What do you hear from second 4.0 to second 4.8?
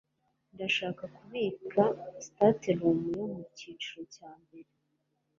cya mbere.